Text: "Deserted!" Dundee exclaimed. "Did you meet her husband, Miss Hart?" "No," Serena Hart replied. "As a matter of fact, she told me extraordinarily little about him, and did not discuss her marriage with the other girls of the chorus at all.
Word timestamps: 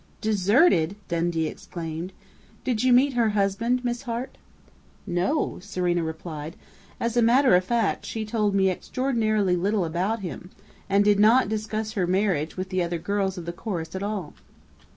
"Deserted!" 0.19 0.95
Dundee 1.09 1.45
exclaimed. 1.45 2.11
"Did 2.63 2.83
you 2.83 2.91
meet 2.91 3.13
her 3.13 3.29
husband, 3.37 3.85
Miss 3.85 4.01
Hart?" 4.01 4.35
"No," 5.05 5.59
Serena 5.61 6.01
Hart 6.01 6.07
replied. 6.07 6.55
"As 6.99 7.15
a 7.15 7.21
matter 7.21 7.53
of 7.55 7.63
fact, 7.65 8.03
she 8.07 8.25
told 8.25 8.55
me 8.55 8.71
extraordinarily 8.71 9.55
little 9.55 9.85
about 9.85 10.21
him, 10.21 10.49
and 10.89 11.05
did 11.05 11.19
not 11.19 11.49
discuss 11.49 11.91
her 11.91 12.07
marriage 12.07 12.57
with 12.57 12.69
the 12.69 12.81
other 12.81 12.97
girls 12.97 13.37
of 13.37 13.45
the 13.45 13.53
chorus 13.53 13.95
at 13.95 14.01
all. 14.01 14.33